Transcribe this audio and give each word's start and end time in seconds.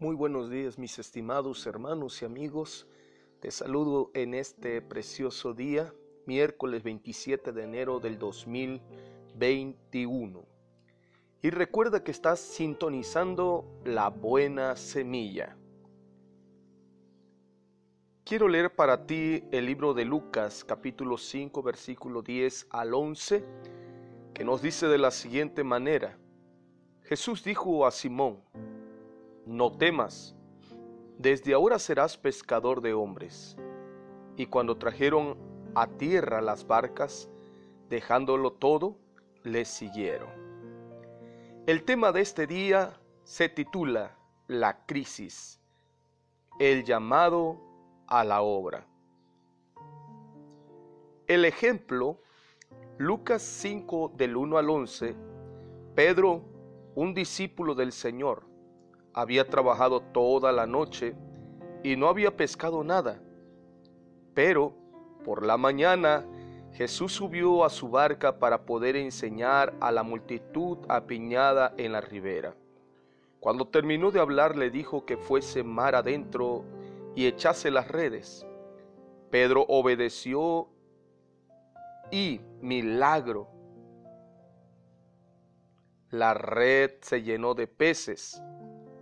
Muy 0.00 0.14
buenos 0.14 0.48
días 0.48 0.78
mis 0.78 0.96
estimados 1.00 1.66
hermanos 1.66 2.22
y 2.22 2.24
amigos. 2.24 2.86
Te 3.40 3.50
saludo 3.50 4.12
en 4.14 4.32
este 4.32 4.80
precioso 4.80 5.54
día, 5.54 5.92
miércoles 6.24 6.84
27 6.84 7.50
de 7.50 7.64
enero 7.64 7.98
del 7.98 8.16
2021. 8.16 10.44
Y 11.42 11.50
recuerda 11.50 12.04
que 12.04 12.12
estás 12.12 12.38
sintonizando 12.38 13.64
la 13.84 14.10
buena 14.10 14.76
semilla. 14.76 15.56
Quiero 18.22 18.46
leer 18.46 18.76
para 18.76 19.04
ti 19.04 19.42
el 19.50 19.66
libro 19.66 19.94
de 19.94 20.04
Lucas 20.04 20.62
capítulo 20.62 21.18
5 21.18 21.60
versículo 21.60 22.22
10 22.22 22.68
al 22.70 22.94
11 22.94 23.44
que 24.32 24.44
nos 24.44 24.62
dice 24.62 24.86
de 24.86 24.98
la 24.98 25.10
siguiente 25.10 25.64
manera. 25.64 26.16
Jesús 27.02 27.42
dijo 27.42 27.84
a 27.84 27.90
Simón, 27.90 28.44
no 29.58 29.72
temas, 29.72 30.36
desde 31.18 31.52
ahora 31.52 31.80
serás 31.80 32.16
pescador 32.16 32.80
de 32.80 32.94
hombres. 32.94 33.56
Y 34.36 34.46
cuando 34.46 34.78
trajeron 34.78 35.36
a 35.74 35.88
tierra 35.88 36.40
las 36.40 36.64
barcas, 36.64 37.28
dejándolo 37.88 38.52
todo, 38.52 38.96
le 39.42 39.64
siguieron. 39.64 40.30
El 41.66 41.82
tema 41.82 42.12
de 42.12 42.20
este 42.20 42.46
día 42.46 43.00
se 43.24 43.48
titula 43.48 44.16
La 44.46 44.86
crisis, 44.86 45.60
el 46.60 46.84
llamado 46.84 47.60
a 48.06 48.22
la 48.22 48.42
obra. 48.42 48.86
El 51.26 51.44
ejemplo, 51.44 52.20
Lucas 52.96 53.42
5 53.42 54.12
del 54.16 54.36
1 54.36 54.56
al 54.56 54.70
11, 54.70 55.16
Pedro, 55.96 56.44
un 56.94 57.12
discípulo 57.12 57.74
del 57.74 57.90
Señor, 57.90 58.47
había 59.18 59.48
trabajado 59.48 60.00
toda 60.00 60.52
la 60.52 60.68
noche 60.68 61.16
y 61.82 61.96
no 61.96 62.06
había 62.06 62.36
pescado 62.36 62.84
nada. 62.84 63.20
Pero 64.32 64.76
por 65.24 65.44
la 65.44 65.56
mañana 65.56 66.24
Jesús 66.72 67.14
subió 67.14 67.64
a 67.64 67.68
su 67.68 67.88
barca 67.88 68.38
para 68.38 68.64
poder 68.64 68.94
enseñar 68.94 69.74
a 69.80 69.90
la 69.90 70.04
multitud 70.04 70.78
apiñada 70.88 71.74
en 71.78 71.90
la 71.90 72.00
ribera. 72.00 72.54
Cuando 73.40 73.66
terminó 73.66 74.12
de 74.12 74.20
hablar 74.20 74.56
le 74.56 74.70
dijo 74.70 75.04
que 75.04 75.16
fuese 75.16 75.64
mar 75.64 75.96
adentro 75.96 76.62
y 77.16 77.26
echase 77.26 77.72
las 77.72 77.88
redes. 77.88 78.46
Pedro 79.30 79.64
obedeció 79.66 80.68
y, 82.12 82.40
milagro, 82.60 83.48
la 86.10 86.34
red 86.34 86.92
se 87.00 87.20
llenó 87.22 87.54
de 87.54 87.66
peces. 87.66 88.40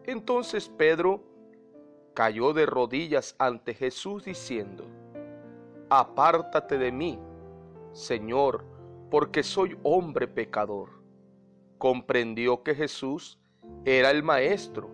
Entonces 0.07 0.69
Pedro 0.69 1.23
cayó 2.15 2.53
de 2.53 2.65
rodillas 2.65 3.35
ante 3.39 3.75
Jesús 3.75 4.25
diciendo, 4.25 4.85
Apártate 5.91 6.79
de 6.79 6.91
mí, 6.91 7.19
Señor, 7.93 8.65
porque 9.11 9.43
soy 9.43 9.77
hombre 9.83 10.29
pecador. 10.29 10.91
Comprendió 11.79 12.63
que 12.63 12.75
Jesús 12.75 13.39
era 13.85 14.11
el 14.11 14.23
Maestro, 14.23 14.91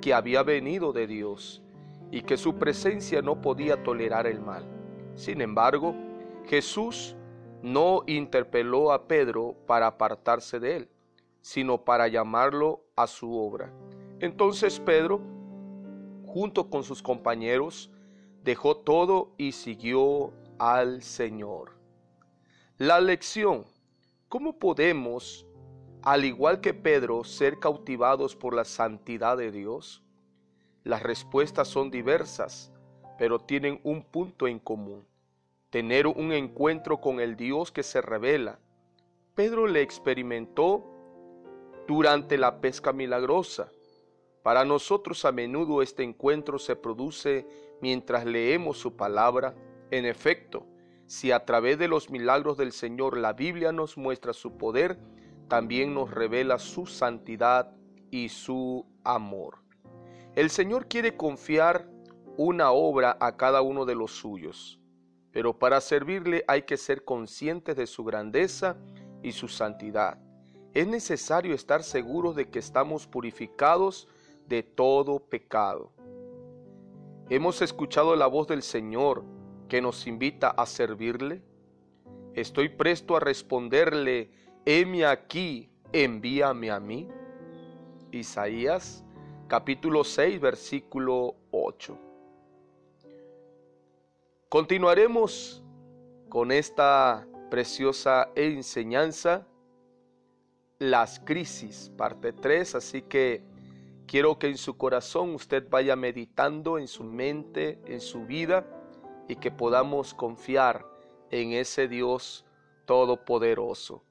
que 0.00 0.14
había 0.14 0.42
venido 0.42 0.92
de 0.92 1.06
Dios, 1.06 1.62
y 2.10 2.22
que 2.22 2.36
su 2.36 2.56
presencia 2.56 3.22
no 3.22 3.40
podía 3.40 3.82
tolerar 3.82 4.26
el 4.26 4.40
mal. 4.40 4.64
Sin 5.14 5.40
embargo, 5.40 5.94
Jesús 6.46 7.16
no 7.62 8.02
interpeló 8.06 8.92
a 8.92 9.06
Pedro 9.06 9.56
para 9.66 9.86
apartarse 9.86 10.58
de 10.58 10.76
él, 10.76 10.88
sino 11.40 11.84
para 11.84 12.08
llamarlo 12.08 12.84
a 12.96 13.06
su 13.06 13.36
obra. 13.36 13.72
Entonces 14.22 14.78
Pedro, 14.78 15.20
junto 16.26 16.70
con 16.70 16.84
sus 16.84 17.02
compañeros, 17.02 17.90
dejó 18.44 18.76
todo 18.76 19.32
y 19.36 19.50
siguió 19.50 20.32
al 20.60 21.02
Señor. 21.02 21.72
La 22.78 23.00
lección, 23.00 23.64
¿cómo 24.28 24.60
podemos, 24.60 25.44
al 26.02 26.24
igual 26.24 26.60
que 26.60 26.72
Pedro, 26.72 27.24
ser 27.24 27.58
cautivados 27.58 28.36
por 28.36 28.54
la 28.54 28.64
santidad 28.64 29.36
de 29.36 29.50
Dios? 29.50 30.04
Las 30.84 31.02
respuestas 31.02 31.66
son 31.66 31.90
diversas, 31.90 32.72
pero 33.18 33.40
tienen 33.40 33.80
un 33.82 34.04
punto 34.04 34.46
en 34.46 34.60
común, 34.60 35.04
tener 35.68 36.06
un 36.06 36.30
encuentro 36.30 37.00
con 37.00 37.18
el 37.18 37.34
Dios 37.34 37.72
que 37.72 37.82
se 37.82 38.00
revela. 38.00 38.60
Pedro 39.34 39.66
le 39.66 39.82
experimentó 39.82 40.84
durante 41.88 42.38
la 42.38 42.60
pesca 42.60 42.92
milagrosa 42.92 43.72
para 44.42 44.64
nosotros 44.64 45.24
a 45.24 45.32
menudo 45.32 45.82
este 45.82 46.02
encuentro 46.02 46.58
se 46.58 46.74
produce 46.76 47.46
mientras 47.80 48.24
leemos 48.24 48.78
su 48.78 48.96
palabra. 48.96 49.54
En 49.90 50.04
efecto, 50.04 50.66
si 51.06 51.30
a 51.30 51.44
través 51.44 51.78
de 51.78 51.88
los 51.88 52.10
milagros 52.10 52.56
del 52.56 52.72
Señor 52.72 53.16
la 53.16 53.34
Biblia 53.34 53.72
nos 53.72 53.96
muestra 53.96 54.32
su 54.32 54.56
poder, 54.56 54.98
también 55.48 55.94
nos 55.94 56.10
revela 56.10 56.58
su 56.58 56.86
santidad 56.86 57.76
y 58.10 58.30
su 58.30 58.86
amor. 59.04 59.58
El 60.34 60.50
Señor 60.50 60.88
quiere 60.88 61.16
confiar 61.16 61.88
una 62.36 62.72
obra 62.72 63.16
a 63.20 63.36
cada 63.36 63.60
uno 63.60 63.84
de 63.84 63.94
los 63.94 64.12
suyos, 64.12 64.80
pero 65.30 65.58
para 65.58 65.80
servirle 65.80 66.44
hay 66.48 66.62
que 66.62 66.78
ser 66.78 67.04
conscientes 67.04 67.76
de 67.76 67.86
su 67.86 68.02
grandeza 68.02 68.76
y 69.22 69.32
su 69.32 69.48
santidad. 69.48 70.18
Es 70.72 70.86
necesario 70.86 71.54
estar 71.54 71.82
seguros 71.82 72.34
de 72.34 72.48
que 72.48 72.58
estamos 72.58 73.06
purificados 73.06 74.08
de 74.48 74.62
todo 74.62 75.18
pecado. 75.18 75.92
Hemos 77.28 77.62
escuchado 77.62 78.14
la 78.16 78.26
voz 78.26 78.48
del 78.48 78.62
Señor 78.62 79.24
que 79.68 79.80
nos 79.80 80.06
invita 80.06 80.50
a 80.50 80.66
servirle. 80.66 81.42
Estoy 82.34 82.68
presto 82.68 83.16
a 83.16 83.20
responderle, 83.20 84.30
heme 84.64 85.06
aquí, 85.06 85.70
envíame 85.92 86.70
a 86.70 86.80
mí. 86.80 87.08
Isaías 88.10 89.04
capítulo 89.48 90.04
6 90.04 90.40
versículo 90.40 91.36
8. 91.50 91.98
Continuaremos 94.48 95.62
con 96.28 96.52
esta 96.52 97.26
preciosa 97.50 98.30
enseñanza, 98.34 99.46
las 100.78 101.20
crisis, 101.20 101.92
parte 101.96 102.32
3, 102.32 102.74
así 102.74 103.02
que 103.02 103.42
Quiero 104.06 104.38
que 104.38 104.48
en 104.48 104.58
su 104.58 104.76
corazón 104.76 105.34
usted 105.34 105.68
vaya 105.70 105.96
meditando 105.96 106.78
en 106.78 106.88
su 106.88 107.04
mente, 107.04 107.80
en 107.86 108.00
su 108.00 108.26
vida, 108.26 108.66
y 109.28 109.36
que 109.36 109.50
podamos 109.50 110.14
confiar 110.14 110.86
en 111.30 111.52
ese 111.52 111.88
Dios 111.88 112.44
todopoderoso. 112.84 114.04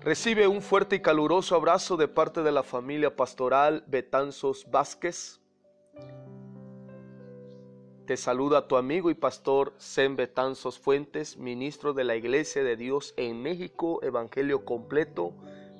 Recibe 0.00 0.46
un 0.46 0.60
fuerte 0.60 0.96
y 0.96 1.00
caluroso 1.00 1.56
abrazo 1.56 1.96
de 1.96 2.08
parte 2.08 2.42
de 2.42 2.52
la 2.52 2.62
familia 2.62 3.16
pastoral 3.16 3.84
Betanzos 3.86 4.70
Vázquez. 4.70 5.40
Te 8.06 8.18
saluda 8.18 8.68
tu 8.68 8.76
amigo 8.76 9.08
y 9.08 9.14
pastor 9.14 9.72
Sem 9.78 10.14
Betanzos 10.14 10.78
Fuentes, 10.78 11.38
ministro 11.38 11.94
de 11.94 12.04
la 12.04 12.16
Iglesia 12.16 12.62
de 12.62 12.76
Dios 12.76 13.14
en 13.16 13.40
México, 13.40 14.00
Evangelio 14.02 14.66
Completo, 14.66 15.32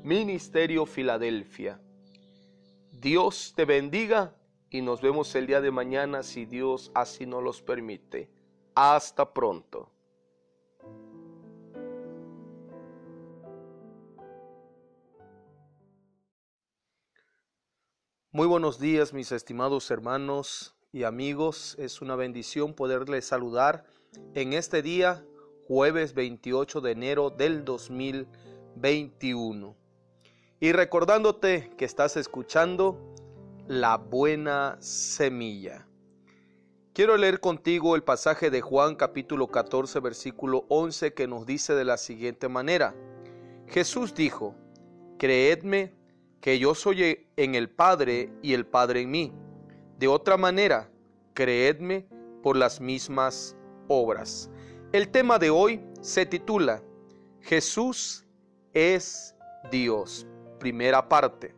Ministerio 0.02 0.86
Filadelfia. 0.86 1.78
Dios 3.04 3.52
te 3.54 3.66
bendiga 3.66 4.34
y 4.70 4.80
nos 4.80 5.02
vemos 5.02 5.34
el 5.34 5.46
día 5.46 5.60
de 5.60 5.70
mañana 5.70 6.22
si 6.22 6.46
Dios 6.46 6.90
así 6.94 7.26
nos 7.26 7.42
los 7.42 7.60
permite. 7.60 8.30
Hasta 8.74 9.34
pronto. 9.34 9.90
Muy 18.32 18.46
buenos 18.46 18.80
días 18.80 19.12
mis 19.12 19.32
estimados 19.32 19.90
hermanos 19.90 20.74
y 20.90 21.02
amigos. 21.02 21.76
Es 21.78 22.00
una 22.00 22.16
bendición 22.16 22.72
poderles 22.72 23.26
saludar 23.26 23.84
en 24.32 24.54
este 24.54 24.80
día, 24.80 25.26
jueves 25.68 26.14
28 26.14 26.80
de 26.80 26.92
enero 26.92 27.28
del 27.28 27.66
2021 27.66 29.83
y 30.64 30.72
recordándote 30.72 31.72
que 31.76 31.84
estás 31.84 32.16
escuchando 32.16 32.98
la 33.68 33.98
buena 33.98 34.78
semilla. 34.80 35.86
Quiero 36.94 37.18
leer 37.18 37.38
contigo 37.38 37.96
el 37.96 38.02
pasaje 38.02 38.48
de 38.48 38.62
Juan 38.62 38.94
capítulo 38.94 39.48
14 39.48 40.00
versículo 40.00 40.64
11 40.70 41.12
que 41.12 41.28
nos 41.28 41.44
dice 41.44 41.74
de 41.74 41.84
la 41.84 41.98
siguiente 41.98 42.48
manera. 42.48 42.94
Jesús 43.66 44.14
dijo, 44.14 44.54
Creedme 45.18 45.92
que 46.40 46.58
yo 46.58 46.74
soy 46.74 47.26
en 47.36 47.54
el 47.54 47.68
Padre 47.68 48.32
y 48.40 48.54
el 48.54 48.64
Padre 48.64 49.02
en 49.02 49.10
mí. 49.10 49.32
De 49.98 50.08
otra 50.08 50.38
manera, 50.38 50.88
creedme 51.34 52.06
por 52.42 52.56
las 52.56 52.80
mismas 52.80 53.54
obras. 53.86 54.48
El 54.92 55.10
tema 55.10 55.38
de 55.38 55.50
hoy 55.50 55.84
se 56.00 56.24
titula 56.24 56.82
Jesús 57.42 58.24
es 58.72 59.36
Dios 59.70 60.26
primera 60.58 61.08
parte. 61.08 61.54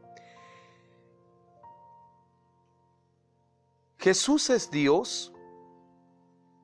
¿Jesús 3.98 4.50
es 4.50 4.70
Dios? 4.70 5.32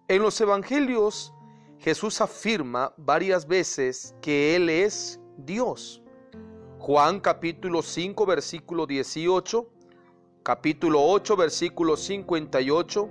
En 0.08 0.23
los 0.23 0.40
evangelios 0.40 1.32
Jesús 1.82 2.20
afirma 2.20 2.94
varias 2.96 3.49
veces 3.49 4.14
que 4.23 4.55
Él 4.55 4.69
es 4.69 5.19
Dios. 5.37 6.00
Juan 6.79 7.19
capítulo 7.19 7.82
5 7.82 8.25
versículo 8.25 8.87
18, 8.87 9.69
capítulo 10.44 11.02
8 11.02 11.37
versículo 11.37 11.96
58, 11.96 13.11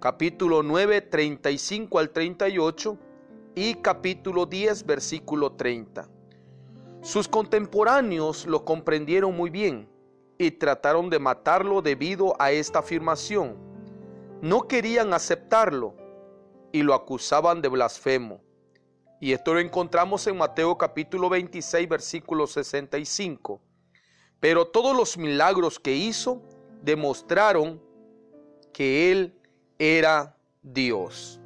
capítulo 0.00 0.62
9 0.62 1.00
35 1.00 1.98
al 1.98 2.10
38 2.10 2.98
y 3.56 3.74
capítulo 3.74 4.46
10 4.46 4.86
versículo 4.86 5.52
30. 5.52 6.08
Sus 7.06 7.28
contemporáneos 7.28 8.46
lo 8.46 8.64
comprendieron 8.64 9.36
muy 9.36 9.48
bien 9.48 9.88
y 10.38 10.50
trataron 10.50 11.08
de 11.08 11.20
matarlo 11.20 11.80
debido 11.80 12.34
a 12.40 12.50
esta 12.50 12.80
afirmación. 12.80 13.56
No 14.42 14.66
querían 14.66 15.14
aceptarlo 15.14 15.94
y 16.72 16.82
lo 16.82 16.94
acusaban 16.94 17.62
de 17.62 17.68
blasfemo. 17.68 18.40
Y 19.20 19.30
esto 19.30 19.54
lo 19.54 19.60
encontramos 19.60 20.26
en 20.26 20.36
Mateo 20.36 20.76
capítulo 20.76 21.28
26, 21.28 21.88
versículo 21.88 22.48
65. 22.48 23.60
Pero 24.40 24.66
todos 24.66 24.96
los 24.96 25.16
milagros 25.16 25.78
que 25.78 25.94
hizo 25.94 26.42
demostraron 26.82 27.80
que 28.72 29.12
él 29.12 29.38
era 29.78 30.36
Dios. 30.60 31.40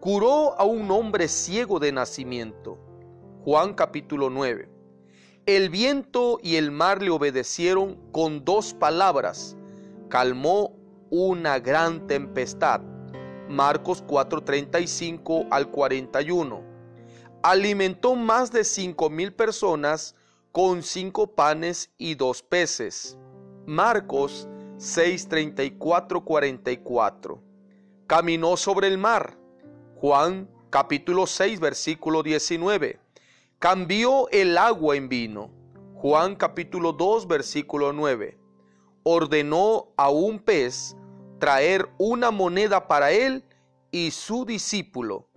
Curó 0.00 0.58
a 0.58 0.64
un 0.64 0.90
hombre 0.90 1.28
ciego 1.28 1.78
de 1.78 1.92
nacimiento. 1.92 2.85
Juan 3.46 3.74
capítulo 3.74 4.28
9. 4.28 4.68
El 5.46 5.70
viento 5.70 6.40
y 6.42 6.56
el 6.56 6.72
mar 6.72 7.00
le 7.00 7.10
obedecieron 7.10 7.94
con 8.10 8.44
dos 8.44 8.74
palabras. 8.74 9.56
Calmó 10.08 10.72
una 11.10 11.60
gran 11.60 12.08
tempestad. 12.08 12.80
Marcos 13.48 14.02
4:35 14.04 15.46
al 15.52 15.70
41. 15.70 16.60
Alimentó 17.44 18.16
más 18.16 18.50
de 18.50 18.64
cinco 18.64 19.10
mil 19.10 19.32
personas 19.32 20.16
con 20.50 20.82
cinco 20.82 21.28
panes 21.28 21.92
y 21.98 22.16
dos 22.16 22.42
peces. 22.42 23.16
Marcos 23.64 24.48
6:34 24.78 26.24
44. 26.24 27.40
Caminó 28.08 28.56
sobre 28.56 28.88
el 28.88 28.98
mar. 28.98 29.38
Juan 30.00 30.50
capítulo 30.68 31.28
6 31.28 31.60
versículo 31.60 32.24
19. 32.24 33.05
Cambió 33.58 34.28
el 34.32 34.58
agua 34.58 34.96
en 34.96 35.08
vino. 35.08 35.50
Juan 35.94 36.36
capítulo 36.36 36.92
2 36.92 37.26
versículo 37.26 37.94
9. 37.94 38.38
Ordenó 39.02 39.94
a 39.96 40.10
un 40.10 40.40
pez 40.40 40.94
traer 41.38 41.88
una 41.96 42.30
moneda 42.30 42.86
para 42.86 43.12
él 43.12 43.44
y 43.90 44.10
su 44.10 44.44
discípulo. 44.44 45.30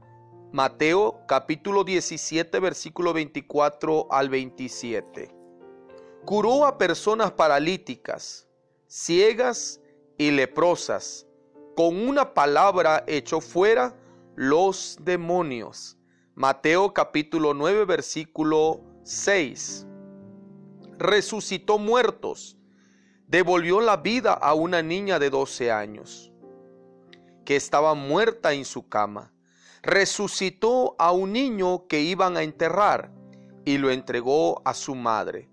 Mateo 0.51 1.21
capítulo 1.30 1.86
17 1.86 2.60
versículo 2.60 3.13
24 3.13 4.12
al 4.12 4.27
27. 4.27 5.33
Curó 6.25 6.65
a 6.65 6.77
personas 6.77 7.31
paralíticas, 7.31 8.50
ciegas 8.86 9.80
y 10.18 10.31
leprosas. 10.31 11.25
Con 11.74 11.95
una 12.06 12.33
palabra 12.33 13.06
echó 13.07 13.39
fuera 13.39 13.95
los 14.36 14.98
demonios. 15.00 15.99
Mateo 16.39 16.94
capítulo 16.94 17.53
9 17.53 17.83
versículo 17.83 18.80
6. 19.03 19.86
Resucitó 20.97 21.77
muertos 21.77 22.57
devolvió 23.27 23.81
la 23.81 23.97
vida 23.97 24.31
a 24.31 24.53
una 24.53 24.81
niña 24.81 25.19
de 25.19 25.30
12 25.31 25.69
años 25.69 26.31
que 27.44 27.57
estaba 27.57 27.94
muerta 27.94 28.53
en 28.53 28.63
su 28.63 28.88
cama. 28.88 29.33
Resucitó 29.81 30.95
a 30.97 31.12
un 31.12 31.33
niño 31.33 31.88
que 31.88 32.00
iban 32.00 32.38
a 32.38 32.44
enterrar 32.44 33.12
y 33.65 33.77
lo 33.77 33.91
entregó 33.91 34.62
a 34.63 34.74
su 34.74 34.95
madre. 34.95 35.50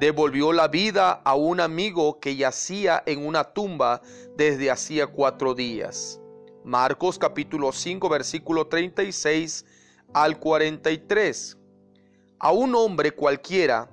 Devolvió 0.00 0.52
la 0.52 0.66
vida 0.66 1.12
a 1.12 1.36
un 1.36 1.60
amigo 1.60 2.18
que 2.18 2.34
yacía 2.34 3.00
en 3.06 3.24
una 3.24 3.44
tumba 3.44 4.02
desde 4.36 4.72
hacía 4.72 5.06
cuatro 5.06 5.54
días. 5.54 6.20
Marcos 6.64 7.16
capítulo 7.16 7.70
5 7.70 8.08
versículo 8.08 8.66
36 8.66 9.64
al 10.12 10.38
43. 10.38 11.58
A 12.38 12.52
un 12.52 12.74
hombre 12.74 13.12
cualquiera 13.12 13.90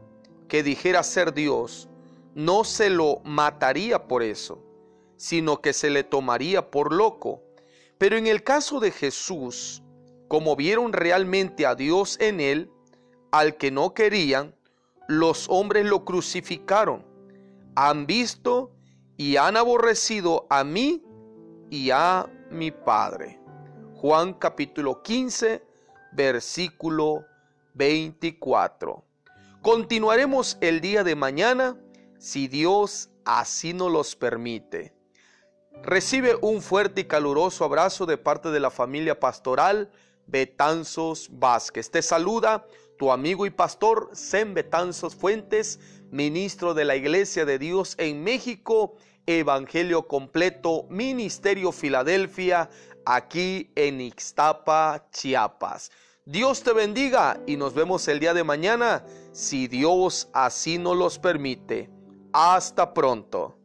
que 0.48 0.63
dijera 0.63 1.04
ser 1.04 1.33
Dios, 1.33 1.89
no 2.36 2.63
se 2.63 2.89
lo 2.89 3.21
mataría 3.24 4.07
por 4.07 4.24
eso, 4.24 4.63
sino 5.18 5.62
que 5.62 5.74
se 5.74 5.89
le 5.89 6.04
tomaría 6.04 6.69
por 6.69 6.94
loco. 6.94 7.42
Pero 7.98 8.18
en 8.18 8.27
el 8.27 8.44
caso 8.44 8.80
de 8.80 8.92
Jesús, 8.92 9.83
como 10.27 10.56
vieron 10.56 10.94
realmente 10.94 11.65
a 11.65 11.75
Dios 11.75 12.18
en 12.19 12.39
él, 12.39 12.71
al 13.31 13.57
que 13.57 13.71
no 13.71 13.94
querían, 13.94 14.56
los 15.07 15.48
hombres 15.50 15.86
lo 15.86 16.06
crucificaron. 16.06 17.06
Han 17.75 18.06
visto 18.06 18.71
y 19.18 19.38
han 19.38 19.57
aborrecido 19.57 20.48
a 20.50 20.63
mí 20.63 21.04
y 21.69 21.89
a 21.92 22.30
mi 22.51 22.71
Padre. 22.71 23.39
Juan 23.95 24.33
capítulo 24.33 25.01
15, 25.01 25.63
versículo 26.15 27.25
24. 27.74 29.04
Continuaremos 29.62 30.57
el 30.62 30.81
día 30.81 31.04
de 31.04 31.15
mañana 31.15 31.77
si 32.18 32.48
Dios 32.48 33.10
así 33.25 33.74
nos 33.74 33.92
los 33.92 34.15
permite. 34.15 34.94
Recibe 35.81 36.36
un 36.42 36.62
fuerte 36.62 37.01
y 37.01 37.06
caluroso 37.06 37.65
abrazo 37.65 38.06
de 38.06 38.18
parte 38.18 38.51
de 38.51 38.60
la 38.60 38.69
familia 38.69 39.19
pastoral 39.19 39.92
Betanzos 40.27 41.30
Vázquez. 41.31 41.92
Te 41.92 42.01
saluda 42.01 42.66
tu 42.98 43.12
amigo 43.12 43.45
y 43.45 43.50
pastor 43.50 44.09
Sem 44.13 44.54
Betanzos 44.54 45.16
Fuentes, 45.16 45.80
ministro 46.12 46.74
de 46.74 46.86
la 46.86 46.95
Iglesia 46.95 47.44
de 47.44 47.59
Dios 47.59 47.95
en 47.98 48.24
México, 48.24 48.95
Evangelio 49.25 50.07
Completo, 50.07 50.86
Ministerio 50.89 51.71
Filadelfia, 51.71 52.69
aquí 53.06 53.72
en 53.76 54.02
Ixtapa, 54.02 55.08
Chiapas. 55.12 55.92
Dios 56.26 56.64
te 56.64 56.74
bendiga 56.74 57.42
y 57.46 57.58
nos 57.58 57.74
vemos 57.74 58.08
el 58.08 58.20
día 58.20 58.34
de 58.34 58.44
mañana, 58.44 59.06
si 59.34 59.68
Dios 59.68 60.30
así 60.34 60.78
nos 60.78 60.96
los 60.96 61.20
permite. 61.20 61.90
Hasta 62.32 62.94
pronto. 62.94 63.57